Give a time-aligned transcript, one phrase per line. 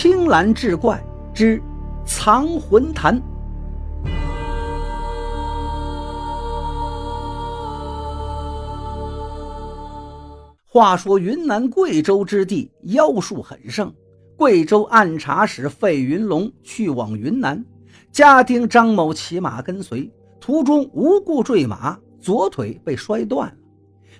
[0.00, 1.60] 青蓝志怪之
[2.06, 3.20] 藏魂坛。
[10.64, 13.92] 话说云南贵州之地妖术很盛，
[14.36, 17.64] 贵州按察使费云龙去往云南，
[18.12, 20.08] 家丁张某骑马跟随，
[20.38, 23.54] 途中无故坠马，左腿被摔断了。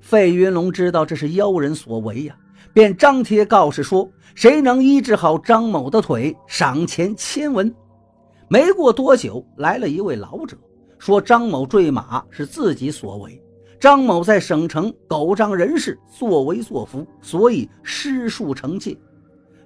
[0.00, 2.34] 费云龙知道这是妖人所为呀。
[2.76, 4.06] 便张贴告示说
[4.36, 7.74] ：“谁能医治好张某的腿，赏钱千文。”
[8.48, 10.58] 没过多久，来了一位老者，
[10.98, 13.42] 说张某坠马是自己所为。
[13.80, 18.94] 张某在省城狗仗人势，作威作福，所以施术惩戒。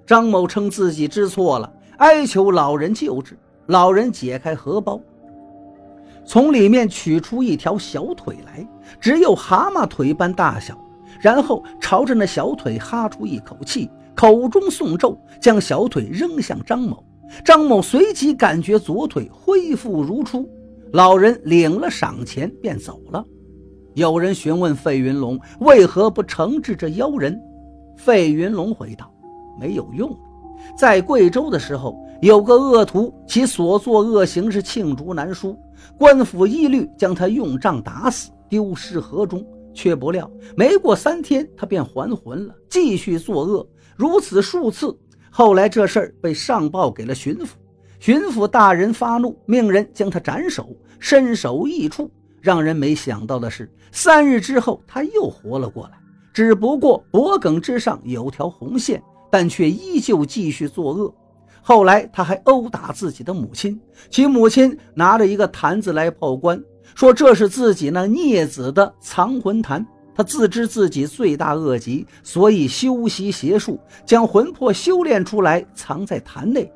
[0.07, 3.37] 张某称自己知错了，哀求老人救治。
[3.65, 5.01] 老人解开荷包，
[6.25, 8.65] 从里面取出一条小腿来，
[9.01, 10.77] 只有蛤蟆腿般大小。
[11.19, 17.03] 然后朝着那小腿哈出一口气，口中诵咒，将小腿扔向张某。
[17.45, 20.49] 张某随即感觉左腿恢复如初。
[20.93, 23.23] 老人领了赏钱便走了。
[23.93, 27.41] 有人询问费云龙为何不惩治这妖人，
[27.95, 29.09] 费云龙回道
[29.59, 30.13] ：“没有用。
[30.77, 35.57] 在贵州的时候，有个恶徒，其所作恶行是罄竹难书，
[35.97, 39.41] 官府一律将他用杖打死，丢失河中。”
[39.73, 44.97] 却不料，没过三天，他便还魂了，继续作恶，如此数次。
[45.29, 47.51] 后来这事儿被上报给了巡抚，
[47.99, 52.11] 巡抚大人发怒，命人将他斩首，身首异处。
[52.41, 55.91] 让人没想到的是，三日之后他又活了过来，
[56.33, 61.13] 只不过脖颈之上有条红线，但却依旧继续作恶。
[61.61, 63.79] 后来他还殴打自己的母亲，
[64.09, 66.59] 其母亲拿着一个坛子来报官。
[66.95, 76.71] 说这是自己那孽子的藏魂坛，他自知自己罪大恶极，所以修习邪术，将魂魄修炼出来，藏在坛内。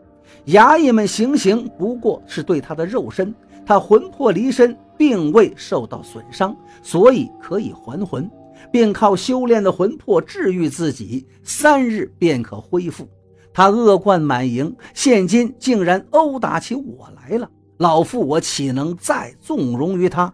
[0.48, 3.34] 衙役们行刑不过是对他的肉身，
[3.66, 8.30] 他魂魄离身，并未受到损伤，所以可以还魂，
[8.72, 13.08] 并靠修炼的魂魄治愈自己，三日便可恢复。
[13.54, 17.50] 他恶贯满盈，现今竟然殴打起我来了。
[17.78, 20.34] 老夫我岂能再纵容于他？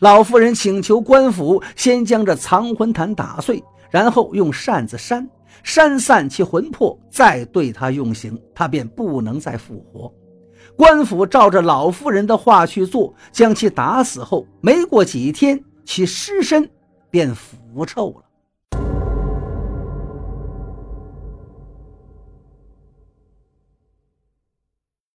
[0.00, 5.28] 老妇人请求官府先将这藏魂坛打碎，然后用扇子扇
[5.62, 10.12] 扇散其魂魄，再对他用刑，他便不能再复活。
[10.76, 16.68] 官府照着老妇人的话去做，将其打死后，没过几天，其尸身
[17.10, 18.24] 便腐臭了。